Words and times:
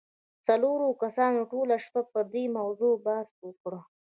څلورو 0.47 0.87
کسانو 1.01 1.41
ټوله 1.51 1.75
شپه 1.85 2.01
پر 2.11 2.23
دې 2.33 2.45
موضوع 2.57 2.93
بحث 3.05 3.29
وکړ. 3.45 3.73